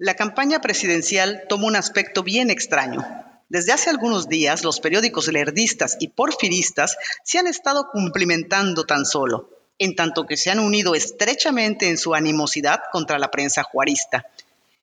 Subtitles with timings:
[0.00, 3.04] La campaña presidencial toma un aspecto bien extraño.
[3.48, 9.50] Desde hace algunos días, los periódicos lerdistas y porfiristas se han estado cumplimentando tan solo,
[9.76, 14.24] en tanto que se han unido estrechamente en su animosidad contra la prensa juarista.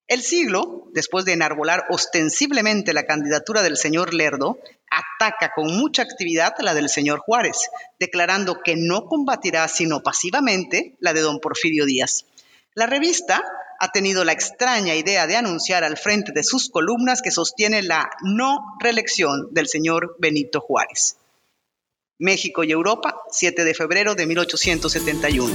[0.09, 4.59] El siglo, después de enarbolar ostensiblemente la candidatura del señor Lerdo,
[4.91, 7.69] ataca con mucha actividad la del señor Juárez,
[8.01, 12.25] declarando que no combatirá sino pasivamente la de don Porfirio Díaz.
[12.73, 13.41] La revista
[13.79, 18.09] ha tenido la extraña idea de anunciar al frente de sus columnas que sostiene la
[18.21, 21.17] no reelección del señor Benito Juárez.
[22.17, 25.53] México y Europa, 7 de febrero de 1871.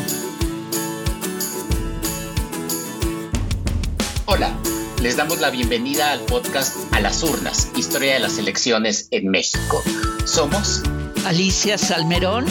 [4.26, 4.54] Hola,
[5.00, 9.82] les damos la bienvenida al podcast A las urnas, historia de las elecciones en México.
[10.26, 10.82] Somos
[11.24, 12.44] Alicia Salmerón,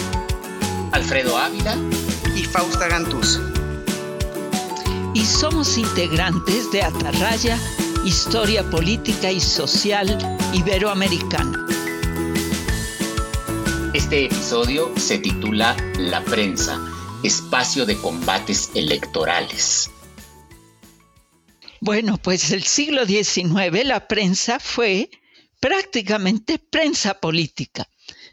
[0.91, 1.77] Alfredo Ávila
[2.35, 3.39] y Fausta Gantuz
[5.13, 7.57] y somos integrantes de Atarraya,
[8.05, 10.17] Historia Política y Social
[10.53, 11.65] Iberoamericana.
[13.93, 16.79] Este episodio se titula La prensa,
[17.23, 19.89] espacio de combates electorales.
[21.81, 25.09] Bueno, pues el siglo XIX la prensa fue
[25.59, 27.87] prácticamente prensa política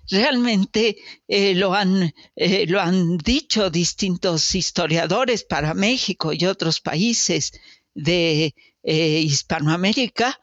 [0.08, 7.52] realmente eh, lo, han, eh, lo han dicho distintos historiadores para México y otros países
[7.94, 10.40] de eh, Hispanoamérica,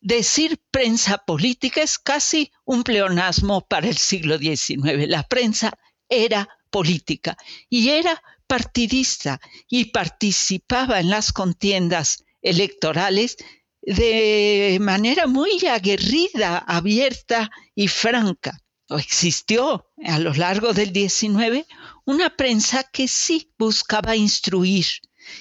[0.00, 5.08] decir prensa política es casi un pleonasmo para el siglo XIX.
[5.08, 5.72] La prensa
[6.08, 7.36] era política
[7.70, 13.36] y era partidista y participaba en las contiendas electorales
[13.80, 21.66] de manera muy aguerrida, abierta y franca existió a lo largo del XIX
[22.04, 24.86] una prensa que sí buscaba instruir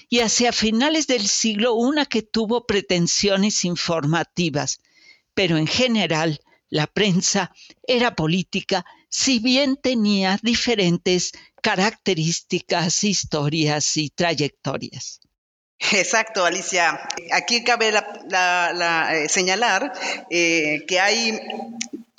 [0.09, 4.79] y hacia finales del siglo una que tuvo pretensiones informativas,
[5.33, 7.51] pero en general la prensa
[7.85, 15.19] era política, si bien tenía diferentes características, historias y trayectorias.
[15.91, 16.99] Exacto, Alicia.
[17.31, 19.93] Aquí cabe eh, señalar
[20.29, 21.39] eh, que hay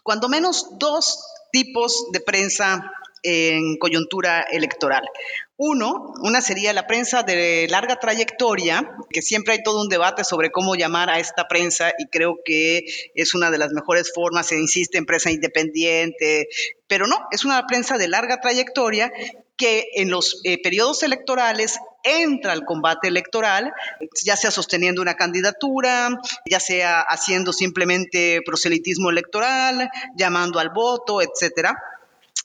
[0.04, 1.18] cuando menos dos
[1.50, 2.92] tipos de prensa
[3.24, 5.02] en coyuntura electoral.
[5.56, 10.50] Uno, una sería la prensa de larga trayectoria, que siempre hay todo un debate sobre
[10.50, 12.84] cómo llamar a esta prensa y creo que
[13.14, 16.48] es una de las mejores formas, se insiste en prensa independiente,
[16.86, 19.10] pero no, es una prensa de larga trayectoria
[19.56, 23.72] que en los eh, periodos electorales entra al combate electoral,
[24.24, 31.76] ya sea sosteniendo una candidatura, ya sea haciendo simplemente proselitismo electoral, llamando al voto, etcétera.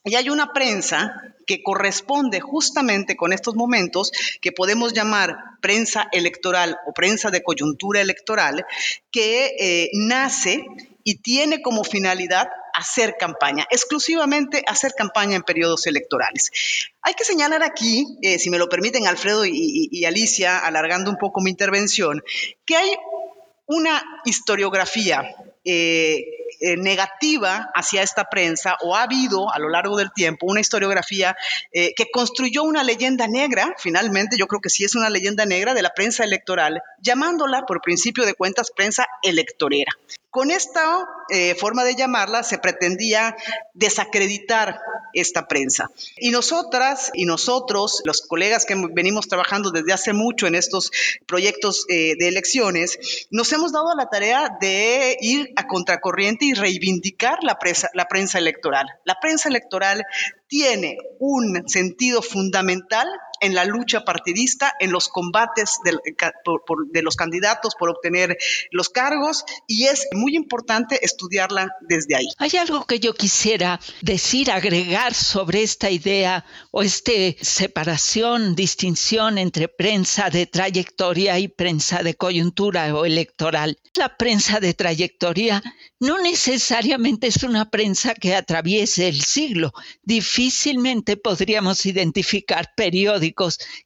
[0.06, 4.12] Y hay una prensa que corresponde justamente con estos momentos
[4.42, 8.66] que podemos llamar prensa electoral o prensa de coyuntura electoral,
[9.12, 10.66] que eh, nace
[11.04, 12.48] y tiene como finalidad
[12.80, 16.52] hacer campaña, exclusivamente hacer campaña en periodos electorales.
[17.02, 21.42] Hay que señalar aquí, eh, si me lo permiten Alfredo y, Alicia, alargando un poco
[21.42, 22.24] mi intervención,
[22.66, 22.96] que hay
[23.66, 25.36] una historiografía
[25.66, 26.24] eh,
[26.60, 31.36] eh, negativa hacia esta prensa o ha habido a lo largo del tiempo una historiografía
[31.72, 35.82] que construyó una leyenda negra, finalmente yo creo que sí es una leyenda negra de
[35.82, 39.92] la prensa electoral, llamándola por principio de cuentas prensa electorera.
[40.30, 43.36] Con esta eh, forma de llamarla se pretendía
[43.74, 44.80] desacreditar
[45.14, 45.90] esta prensa.
[46.18, 50.92] Y nosotras y nosotros, los colegas que venimos trabajando desde hace mucho en estos
[51.26, 57.40] proyectos eh, de elecciones, nos hemos dado la tarea de ir a contracorriente y reivindicar
[57.44, 57.58] la,
[57.94, 58.88] la prensa electoral.
[59.06, 60.04] La prensa electoral
[60.48, 63.08] tiene un sentido fundamental
[63.42, 68.38] en la lucha partidista, en los combates de, los candidatos por obtener
[68.72, 72.28] los cargos y es muy importante estudiarla desde ahí.
[72.38, 77.12] Hay algo que yo quisiera decir, agregar sobre esta idea o esta
[77.42, 83.78] separación, distinción entre prensa de trayectoria y prensa de coyuntura o electoral.
[83.96, 85.64] La prensa de trayectoria
[86.00, 89.74] no necesariamente es una prensa que atraviese el siglo.
[90.04, 93.29] Difícilmente podríamos identificar periódicos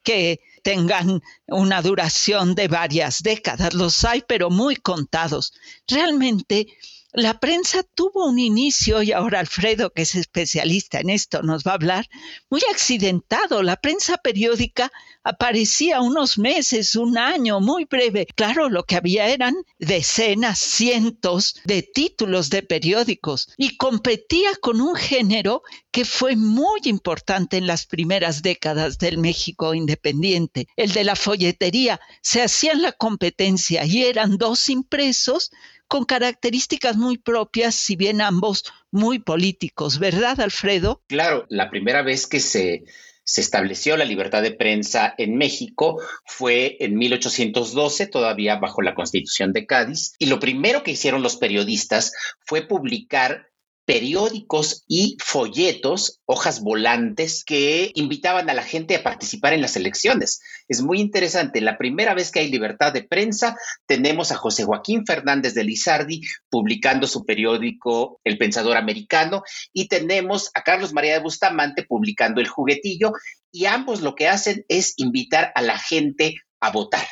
[0.03, 3.73] que tengan una duración de varias décadas.
[3.73, 5.53] Los hay, pero muy contados.
[5.87, 6.67] Realmente
[7.13, 11.71] la prensa tuvo un inicio, y ahora Alfredo, que es especialista en esto, nos va
[11.71, 12.09] a hablar,
[12.49, 13.61] muy accidentado.
[13.61, 14.91] La prensa periódica
[15.23, 18.25] aparecía unos meses, un año, muy breve.
[18.35, 24.95] Claro, lo que había eran decenas, cientos de títulos de periódicos y competía con un
[24.95, 25.61] género
[25.91, 32.01] que fue muy importante en las primeras décadas del México independiente, el de la folletería.
[32.21, 35.51] Se hacían la competencia y eran dos impresos
[35.87, 41.01] con características muy propias, si bien ambos muy políticos, ¿verdad, Alfredo?
[41.07, 42.83] Claro, la primera vez que se,
[43.23, 49.53] se estableció la libertad de prensa en México fue en 1812, todavía bajo la Constitución
[49.53, 53.52] de Cádiz, y lo primero que hicieron los periodistas fue publicar
[53.85, 60.39] periódicos y folletos, hojas volantes que invitaban a la gente a participar en las elecciones.
[60.67, 61.61] Es muy interesante.
[61.61, 66.21] La primera vez que hay libertad de prensa, tenemos a José Joaquín Fernández de Lizardi
[66.49, 69.43] publicando su periódico El Pensador Americano
[69.73, 73.11] y tenemos a Carlos María de Bustamante publicando El Juguetillo
[73.51, 77.05] y ambos lo que hacen es invitar a la gente a votar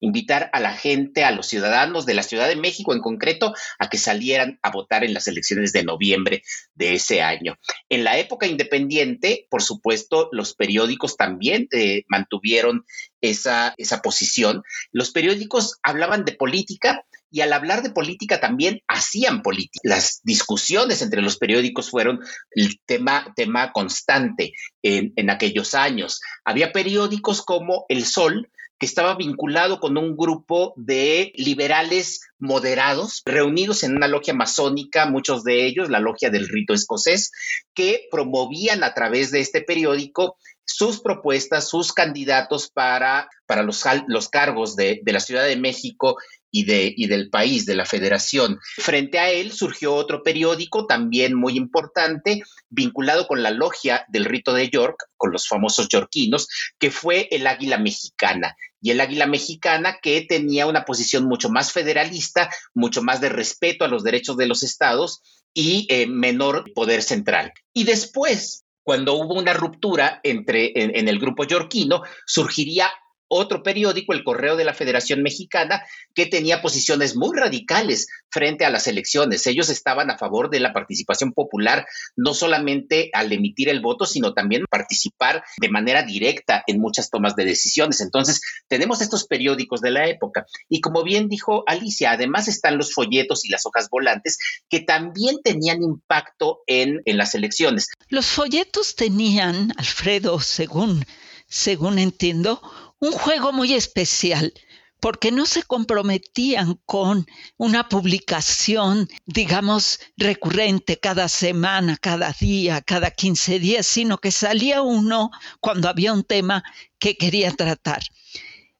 [0.00, 3.88] invitar a la gente, a los ciudadanos de la Ciudad de México en concreto, a
[3.88, 6.42] que salieran a votar en las elecciones de noviembre
[6.74, 7.56] de ese año.
[7.88, 12.84] En la época independiente, por supuesto, los periódicos también eh, mantuvieron
[13.20, 14.62] esa, esa posición.
[14.92, 19.80] Los periódicos hablaban de política, y al hablar de política también hacían política.
[19.82, 22.20] Las discusiones entre los periódicos fueron
[22.52, 26.20] el tema, tema constante en, en, aquellos años.
[26.44, 33.82] Había periódicos como El Sol, que estaba vinculado con un grupo de liberales moderados, reunidos
[33.82, 37.32] en una logia masónica, muchos de ellos, la logia del rito escocés,
[37.74, 44.28] que promovían a través de este periódico sus propuestas, sus candidatos para, para los, los
[44.28, 46.18] cargos de, de la Ciudad de México
[46.50, 48.58] y, de, y del país, de la federación.
[48.76, 54.52] Frente a él surgió otro periódico también muy importante, vinculado con la logia del rito
[54.52, 56.48] de York, con los famosos yorquinos,
[56.78, 58.56] que fue el Águila Mexicana.
[58.80, 63.84] Y el Águila Mexicana que tenía una posición mucho más federalista, mucho más de respeto
[63.84, 65.20] a los derechos de los estados
[65.52, 67.52] y eh, menor poder central.
[67.72, 72.90] Y después, cuando hubo una ruptura entre en, el grupo yorquino, surgiría
[73.28, 75.82] otro periódico, el Correo de la Federación Mexicana,
[76.14, 79.46] que tenía posiciones muy radicales frente a las elecciones.
[79.46, 81.86] Ellos estaban a favor de la participación popular,
[82.16, 87.36] no solamente al emitir el voto, sino también participar de manera directa en muchas tomas
[87.36, 88.00] de decisiones.
[88.00, 90.46] Entonces, tenemos estos periódicos de la época.
[90.68, 94.38] Y como bien dijo Alicia, además están los folletos y las hojas volantes
[94.68, 97.88] que también tenían impacto en, en las elecciones.
[98.08, 101.04] Los folletos tenían, Alfredo, según,
[101.46, 102.60] según entiendo,
[103.00, 104.52] un juego muy especial
[105.00, 113.60] porque no se comprometían con una publicación, digamos, recurrente cada semana, cada día, cada 15
[113.60, 115.30] días, sino que salía uno
[115.60, 116.64] cuando había un tema
[116.98, 118.02] que quería tratar.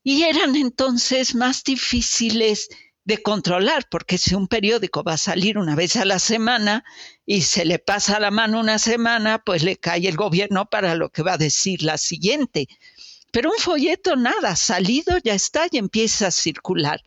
[0.02, 2.68] Y eran entonces más difíciles
[3.04, 6.84] de controlar, porque si un periódico va a salir una vez a la semana
[7.24, 11.10] y se le pasa la mano una semana, pues le cae el gobierno para lo
[11.10, 12.68] que va a decir la siguiente.
[13.30, 17.02] Pero un folleto nada, salido ya está y empieza a circular.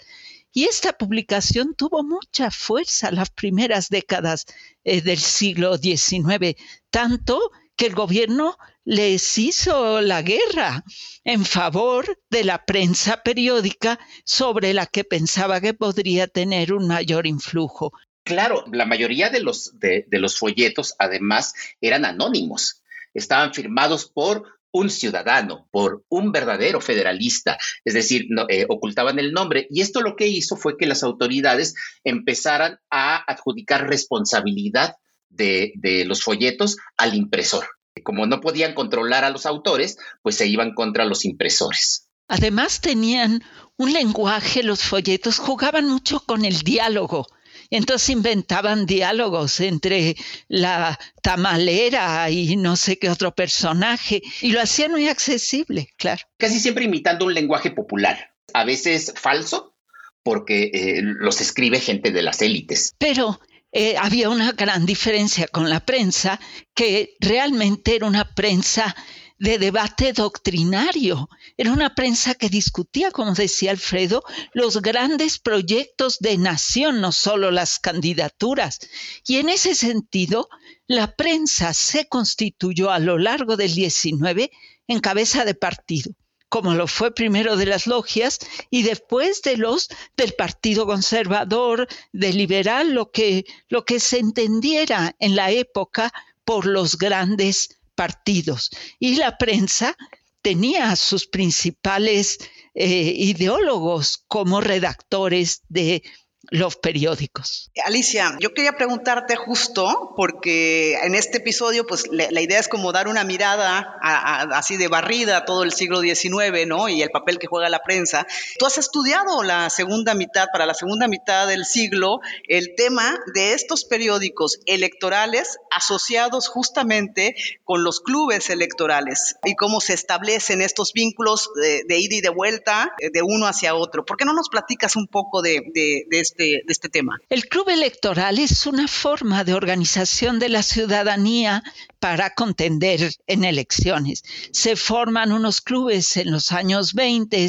[0.53, 4.45] Y esta publicación tuvo mucha fuerza las primeras décadas
[4.83, 6.56] eh, del siglo XIX,
[6.89, 10.83] tanto que el gobierno les hizo la guerra
[11.23, 17.27] en favor de la prensa periódica sobre la que pensaba que podría tener un mayor
[17.27, 17.94] influjo.
[18.24, 22.83] Claro, la mayoría de los, de los folletos además eran anónimos,
[23.13, 29.67] estaban firmados por un ciudadano, por un verdadero federalista, es decir, eh, ocultaban el nombre.
[29.69, 34.96] Y esto lo que hizo fue que las autoridades empezaran a adjudicar responsabilidad
[35.29, 37.67] de, de los folletos al impresor.
[38.03, 42.10] Como no podían controlar a los autores, pues se iban contra los impresores.
[42.27, 43.43] Además tenían
[43.75, 47.27] un lenguaje, los folletos jugaban mucho con el diálogo
[47.72, 50.16] entonces inventaban diálogos entre
[50.48, 56.24] la tamalera y no sé qué otro personaje, y lo hacían muy accesible, claro.
[56.38, 59.74] Casi siempre imitando un lenguaje popular, a veces falso,
[60.22, 62.94] porque eh, los escribe gente de las élites.
[62.98, 63.40] Pero
[63.72, 66.40] eh, había una gran diferencia con la prensa,
[66.75, 68.96] que realmente era una prensa
[69.40, 71.30] de debate doctrinario.
[71.62, 77.51] Era una prensa que discutía, como decía Alfredo, los grandes proyectos de nación, no solo
[77.51, 78.80] las candidaturas.
[79.27, 80.50] Y en ese sentido,
[80.88, 84.50] la prensa se constituyó a lo largo del 19
[84.88, 86.15] en cabeza de partido
[86.50, 88.39] como lo fue primero de las logias
[88.72, 89.88] y después de los
[90.18, 96.12] del Partido Conservador, de liberal, lo que, lo que se entendiera en la época
[96.44, 98.72] por los grandes partidos.
[99.00, 99.96] Y la prensa
[100.41, 102.39] tenía sus principales
[102.74, 106.03] eh, ideólogos como redactores de
[106.51, 107.72] los periódicos.
[107.86, 113.08] Alicia, yo quería preguntarte justo, porque en este episodio, pues la, idea es como dar
[113.08, 116.89] una mirada así de barrida a todo el siglo XIX, ¿no?
[116.89, 118.27] Y el papel que juega la prensa.
[118.60, 123.53] Tú has estudiado la segunda mitad, para la segunda mitad del siglo, el tema de
[123.53, 131.50] estos periódicos electorales asociados justamente con los clubes electorales y cómo se establecen estos vínculos
[131.88, 134.03] de, ida y de vuelta de uno hacia otro.
[134.03, 136.20] ¿Por qué no nos platicas un poco de, de
[136.67, 137.01] este.
[137.29, 141.63] El club electoral es una forma de organización de la ciudadanía
[142.00, 144.24] para contender en elecciones.
[144.51, 147.48] Se forman unos clubes en los años 20,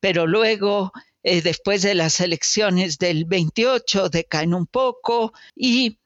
[0.00, 5.98] pero luego eh, después de las elecciones del 28 decaen un poco y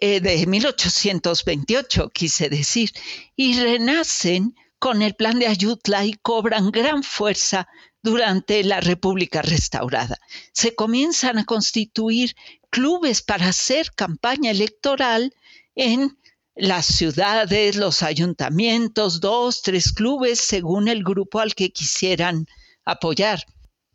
[0.00, 2.90] eh, de 1828 quise decir,
[3.36, 7.68] y renacen con el plan de Ayutla y cobran gran fuerza
[8.04, 10.20] durante la República restaurada.
[10.52, 12.36] Se comienzan a constituir
[12.68, 15.34] clubes para hacer campaña electoral
[15.74, 16.18] en
[16.54, 22.46] las ciudades, los ayuntamientos, dos, tres clubes según el grupo al que quisieran
[22.84, 23.46] apoyar.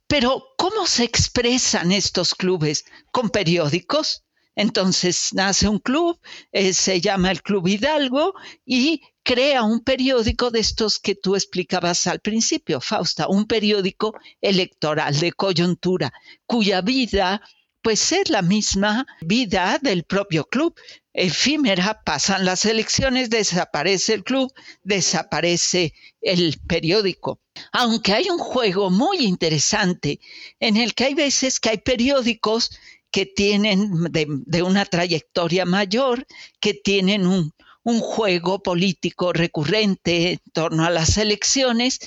[0.07, 2.85] Pero, ¿cómo se expresan estos clubes?
[3.11, 4.23] ¿Con periódicos?
[4.55, 6.19] Entonces nace un club,
[6.51, 8.33] eh, se llama el Club Hidalgo
[8.65, 15.19] y crea un periódico de estos que tú explicabas al principio, Fausta, un periódico electoral
[15.19, 16.11] de coyuntura,
[16.45, 17.41] cuya vida
[17.81, 20.75] pues es la misma vida del propio club.
[21.13, 27.39] Efímera, pasan las elecciones, desaparece el club, desaparece el periódico.
[27.71, 30.19] Aunque hay un juego muy interesante
[30.59, 32.71] en el que hay veces que hay periódicos
[33.11, 36.25] que tienen de, una trayectoria mayor,
[36.59, 37.53] que tienen un,
[37.89, 42.00] un juego político recurrente en torno a las elecciones,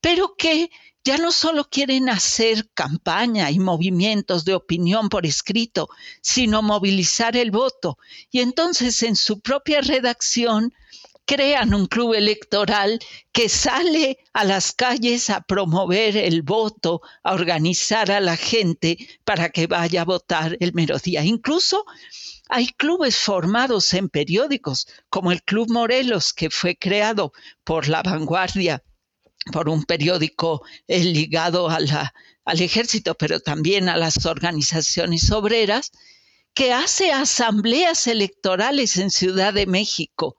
[0.00, 0.70] pero que
[1.04, 5.88] ya no solo quieren hacer campaña y movimientos de opinión por escrito,
[6.20, 7.98] sino movilizar el voto.
[8.30, 10.74] Y entonces en su propia redacción
[11.28, 12.98] crean un club electoral
[13.32, 19.50] que sale a las calles a promover el voto, a organizar a la gente para
[19.50, 21.22] que vaya a votar el mero día.
[21.22, 21.84] Incluso
[22.48, 27.32] hay clubes formados en periódicos, como el Club Morelos, que fue creado
[27.62, 28.82] por la vanguardia,
[29.52, 35.92] por un periódico eh, ligado al ejército, pero también a las organizaciones obreras,
[36.54, 40.37] que hace asambleas electorales en Ciudad de México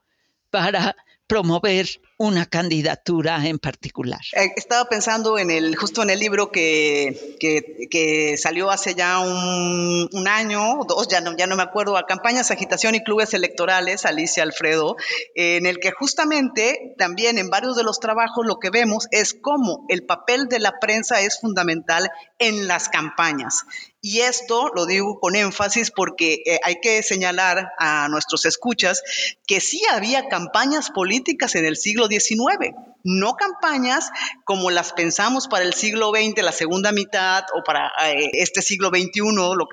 [0.49, 0.95] para
[1.29, 1.85] promover
[2.17, 4.19] una candidatura en particular.
[4.33, 10.09] Eh, estaba pensando en el, justo en el libro que, que, salió hace ya un,
[10.11, 14.07] un, año, dos, ya no, ya no me acuerdo, a campañas, agitación y clubes electorales,
[14.07, 14.97] Alicia Alfredo,
[15.35, 19.85] en el que justamente también en varios de los trabajos lo que vemos es cómo
[19.87, 23.65] el papel de la prensa es fundamental en las campañas.
[24.01, 29.03] Y esto lo digo con énfasis porque eh, hay que señalar a nuestros escuchas
[29.45, 34.09] que sí había campañas políticas en el siglo XIX, no campañas
[34.43, 38.89] como las pensamos para el siglo XX, la segunda mitad, o para eh, este siglo
[38.89, 39.21] XXI,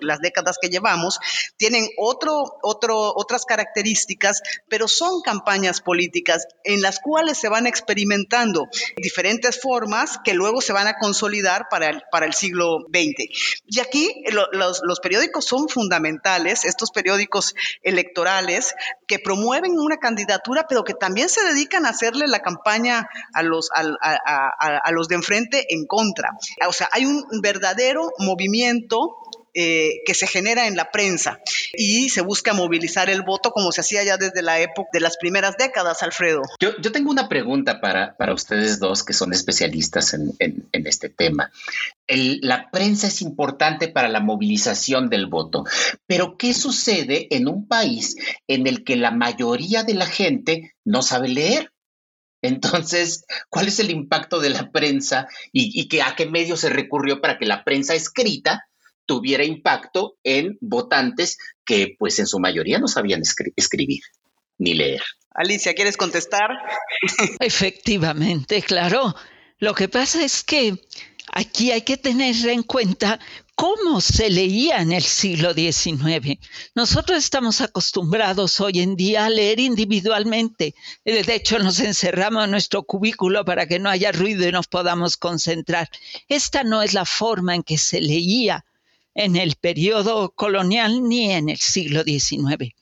[0.02, 1.18] las décadas que llevamos,
[1.56, 8.68] tienen otro, otro, otras características, pero son campañas políticas en las cuales se van experimentando
[8.97, 13.62] diferentes formas que luego se van a consolidar para el, para el siglo XX.
[13.66, 18.75] Y aquí los, los periódicos son fundamentales, estos periódicos electorales
[19.06, 23.70] que promueven una candidatura, pero que también se dedican a hacerle la campaña a los,
[23.72, 26.30] a, los de enfrente en contra.
[26.68, 29.16] O sea, hay un verdadero movimiento
[29.58, 31.40] eh, que se genera en la prensa
[31.72, 35.16] y se busca movilizar el voto como se hacía ya desde la época de las
[35.16, 36.42] primeras décadas, Alfredo.
[36.60, 40.36] Yo, tengo una pregunta para, para, ustedes dos que son especialistas en,
[40.72, 41.50] este tema.
[42.06, 45.64] la prensa es importante para la movilización del voto,
[46.06, 51.00] pero ¿qué sucede en un país en el que la mayoría de la gente no
[51.00, 51.72] sabe leer?
[52.42, 57.38] Entonces, ¿cuál es el impacto de la prensa y, a qué medio se recurrió para
[57.38, 58.66] que la prensa escrita
[59.06, 63.22] tuviera impacto en votantes que pues en su mayoría no sabían
[63.56, 64.02] escribir
[64.58, 65.02] ni leer?
[65.30, 66.48] Alicia, ¿quieres contestar?
[67.40, 69.14] Efectivamente, claro.
[69.58, 70.75] Lo que pasa es que
[71.32, 73.18] aquí hay que tener en cuenta
[73.54, 76.38] cómo se leía en el siglo XIX.
[76.75, 80.75] Nosotros estamos acostumbrados hoy en día a leer individualmente.
[81.04, 85.16] De hecho, nos encerramos en nuestro cubículo para que no haya ruido y nos podamos
[85.16, 85.88] concentrar.
[86.28, 88.64] Esta no es la forma en que se leía
[89.16, 92.73] en el periodo colonial ni en el siglo XIX.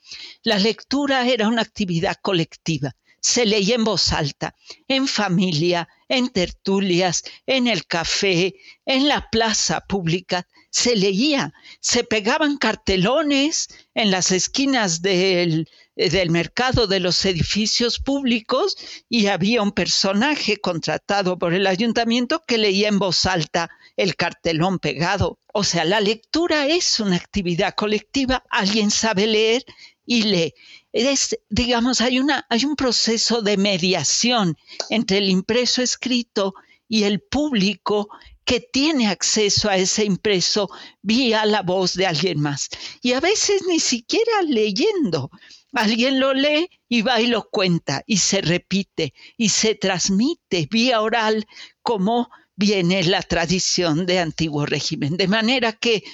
[0.42, 4.54] La lectura era una actividad colectiva se leía en voz alta,
[4.86, 12.58] en familia, en tertulias, en el café, en la plaza pública, se leía, se pegaban
[12.58, 18.76] cartelones en las esquinas del, del mercado de los edificios públicos
[19.08, 24.78] y había un personaje contratado por el ayuntamiento que leía en voz alta el cartelón
[24.78, 25.38] pegado.
[25.56, 29.64] O sea, la lectura es una actividad colectiva, alguien sabe leer
[30.04, 30.54] y lee.
[30.92, 34.56] Es, digamos, hay, una, hay un proceso de mediación
[34.90, 36.54] entre el impreso escrito
[36.88, 38.08] y el público
[38.44, 40.68] que tiene acceso a ese impreso
[41.02, 42.68] vía la voz de alguien más.
[43.00, 45.30] Y a veces ni siquiera leyendo.
[45.72, 51.00] Alguien lo lee y va y lo cuenta y se repite y se transmite vía
[51.00, 51.46] oral
[51.80, 55.16] como viene la tradición de antiguo régimen.
[55.16, 56.04] De manera que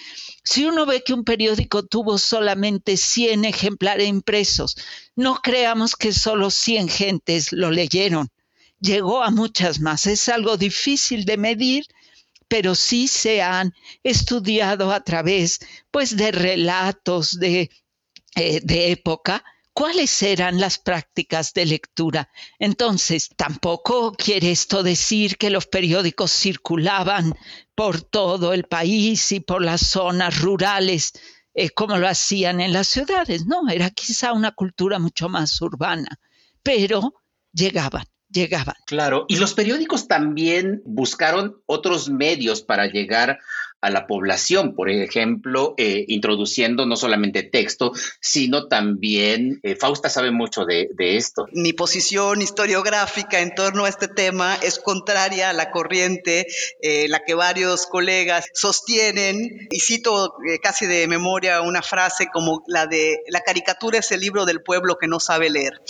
[0.43, 4.77] si uno ve que un periódico tuvo solamente 100 ejemplares impresos,
[5.15, 8.29] no creamos que solo 100 gentes lo leyeron.
[8.81, 10.07] Llegó a muchas más.
[10.07, 11.85] Es algo difícil de medir,
[12.49, 17.71] pero sí se han estudiado a través pues, de relatos de,
[18.35, 19.45] eh, de época
[19.81, 22.29] cuáles eran las prácticas de lectura.
[22.59, 27.35] Entonces, tampoco quiere esto decir que los periódicos circulaban
[27.75, 31.13] por todo el país y por las zonas rurales
[31.55, 33.47] eh, como lo hacían en las ciudades.
[33.47, 36.21] No, era quizá una cultura mucho más urbana,
[36.63, 37.15] pero
[37.51, 38.77] llegaban llegaban.
[38.87, 43.41] Claro, y los periódicos también buscaron otros medios para llegar
[43.81, 50.31] a la población, por ejemplo, eh, introduciendo no solamente texto, sino también, eh, Fausta sabe
[50.31, 51.47] mucho de, esto.
[51.53, 56.47] Mi posición historiográfica en torno a este tema es contraria a la corriente,
[56.83, 62.87] eh, la que varios colegas sostienen, y cito casi de memoria una frase como la
[62.87, 65.81] de, la caricatura es el libro del pueblo que no sabe leer.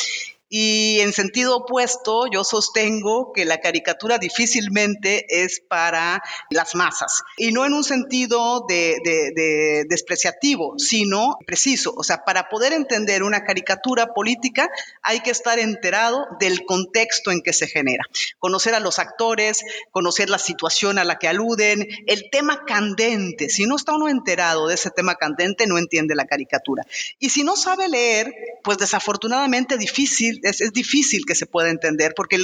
[0.53, 7.23] Y en sentido opuesto, yo sostengo que la caricatura difícilmente es para las masas.
[7.37, 11.95] Y no en un sentido de, despreciativo, sino preciso.
[11.97, 14.69] O sea, para poder entender una caricatura política
[15.03, 18.03] hay que estar enterado del contexto en que se genera.
[18.41, 23.51] Conocer a los actores, conocer la situación a la que aluden, el tema candente.
[23.51, 26.85] Si no está uno enterado de ese tema candente, no entiende la caricatura.
[27.21, 28.35] Y si no sabe leer,
[28.65, 32.39] pues desafortunadamente difícil es, difícil que se pueda entender porque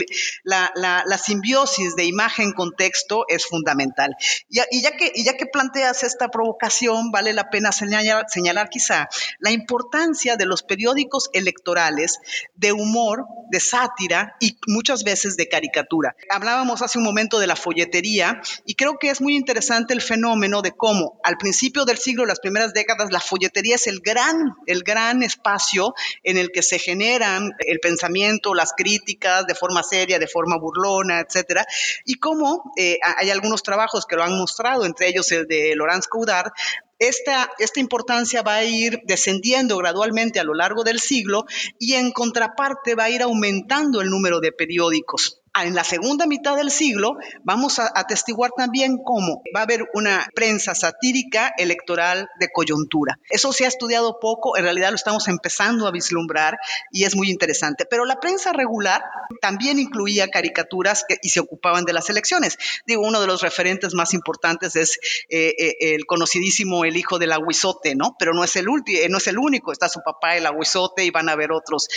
[0.44, 4.14] la, simbiosis de imagen-contexto es fundamental.
[4.48, 4.92] Y, ya
[5.36, 12.18] que, planteas esta provocación, vale la pena señalar quizá la importancia de los periódicos electorales
[12.54, 16.14] de humor, de sátira y muchas veces de caricatura.
[16.30, 20.62] Hablábamos hace un momento de la folletería y creo que es muy interesante el fenómeno
[20.62, 24.82] de cómo al principio del siglo, las primeras décadas, la folletería es el gran, el
[24.82, 30.26] gran espacio en el que se generan el pensamiento, las críticas de forma seria, de
[30.26, 31.64] forma burlona, etcétera,
[32.04, 36.08] y cómo eh, hay algunos trabajos que lo han mostrado, entre ellos el de Laurence
[36.08, 36.52] Coudard,
[36.98, 41.44] esta, esta, importancia va a ir descendiendo gradualmente a lo largo del siglo
[41.78, 46.56] y en contraparte va a ir aumentando el número de periódicos en la segunda mitad
[46.56, 52.48] del siglo vamos a atestiguar también cómo va a haber una prensa satírica electoral de
[52.52, 53.18] coyuntura.
[53.30, 56.58] Eso se ha estudiado poco, en realidad lo estamos empezando a vislumbrar
[56.90, 57.86] y es muy interesante.
[57.86, 59.02] Pero la prensa regular
[59.40, 62.58] también incluía caricaturas y se ocupaban de las elecciones.
[62.86, 67.32] Digo, uno de los referentes más importantes es eh, eh, el conocidísimo El hijo del
[67.32, 68.16] aguizote, ¿no?
[68.18, 71.10] Pero no es el eh, no es el único, está su papá el aguizote y
[71.10, 71.88] van a haber otros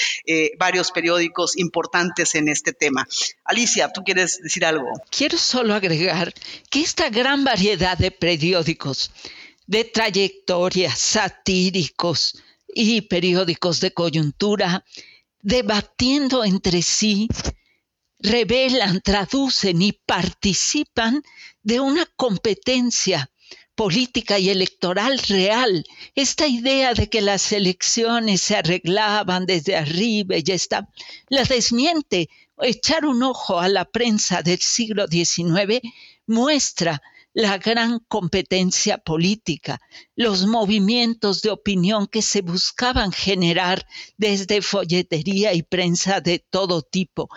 [0.58, 3.08] varios periódicos importantes en este tema.
[3.50, 4.88] Alicia, ¿tú quieres decir algo?
[5.10, 6.32] Quiero solo agregar
[6.70, 9.10] que esta gran variedad de periódicos,
[9.66, 14.86] de trayectoria, satíricos y periódicos de coyuntura,
[15.42, 17.28] debatiendo entre sí,
[18.20, 21.24] revelan, traducen y participan
[21.64, 23.32] de una competencia
[23.74, 25.86] política y electoral real.
[26.14, 30.88] Esta idea de que las elecciones se arreglaban desde arriba y ya está,
[31.30, 32.30] la desmiente
[32.62, 35.82] echar un ojo a la prensa del siglo XIX
[36.28, 37.02] muestra
[37.34, 39.80] la gran competencia política,
[40.16, 43.86] los movimientos de opinión que se buscaban generar
[44.18, 47.30] desde folletería y prensa de todo tipo.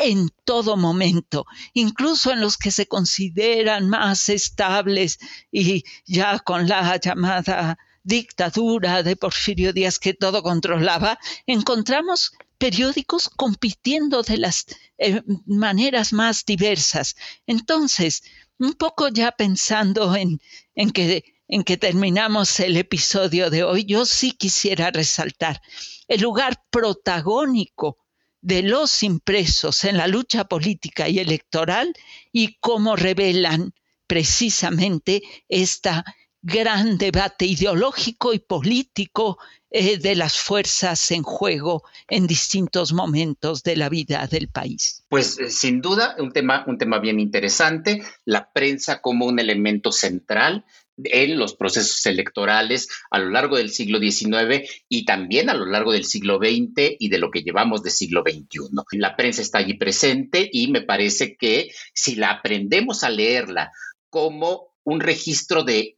[0.00, 5.18] en todo momento, incluso en los que se consideran más estables
[5.50, 14.22] y ya con la llamada dictadura de Porfirio Díaz que todo controlaba, encontramos periódicos compitiendo
[14.22, 14.66] de las
[14.98, 17.14] eh, maneras más diversas.
[17.46, 18.22] Entonces,
[18.58, 20.40] un poco ya pensando en,
[20.74, 25.62] en, que, en que terminamos el episodio de hoy, yo sí quisiera resaltar
[26.08, 27.98] el lugar protagónico
[28.40, 31.92] de los impresos en la lucha política y electoral
[32.32, 33.74] y cómo revelan
[34.06, 36.04] precisamente esta
[36.40, 39.38] gran debate ideológico y político
[39.70, 45.04] eh, de las fuerzas en juego en distintos momentos de la vida del país.
[45.08, 49.92] Pues eh, sin duda un tema, un tema bien interesante, la prensa como un elemento
[49.92, 50.64] central
[51.04, 55.92] en los procesos electorales a lo largo del siglo XIX y también a lo largo
[55.92, 58.70] del siglo XX y de lo que llevamos de siglo XXI.
[58.92, 63.72] La prensa está allí presente y me parece que si la aprendemos a leerla
[64.10, 65.94] como un registro de,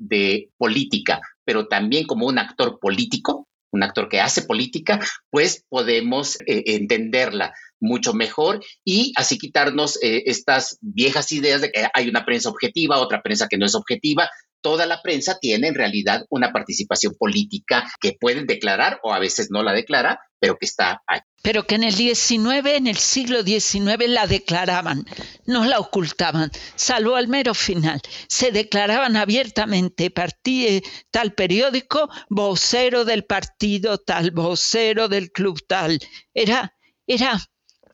[0.59, 6.62] política, pero también como un actor político, un actor que hace política, pues podemos eh,
[6.66, 12.50] entenderla mucho mejor y así quitarnos eh, estas viejas ideas de que hay una prensa
[12.50, 14.28] objetiva, otra prensa que no es objetiva,
[14.61, 19.49] toda la prensa tiene en realidad una participación política que pueden declarar o a veces
[19.51, 21.20] no la declara, pero que está ahí.
[21.42, 25.07] Pero que en el 19, en el siglo XIX la declaraban,
[25.46, 28.01] no la ocultaban, salvo al mero final.
[28.29, 35.99] Se declaraban abiertamente, partí tal periódico, vocero del partido tal, vocero del club tal.
[36.35, 36.75] Era,
[37.07, 37.50] era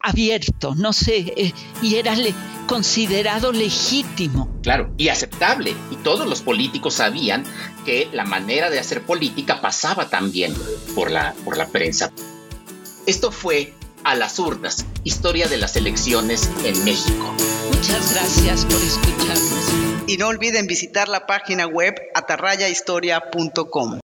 [0.06, 2.14] abierto, no sé, eh, y era
[2.66, 4.48] considerado legítimo.
[4.62, 5.74] Claro, y aceptable.
[5.90, 7.44] Y todos los políticos sabían
[7.84, 10.54] que la manera de hacer política pasaba también
[10.94, 12.12] por la, por la prensa.
[13.06, 13.72] Esto fue
[14.04, 17.34] A las urnas, historia de las elecciones en México.
[17.72, 20.06] Muchas gracias por escucharnos.
[20.06, 23.94] Y no olviden visitar la página web atarrayahistoria.com.